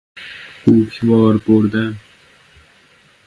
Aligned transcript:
غوک 0.63 0.93
وار 1.07 1.35
بردن 1.45 1.91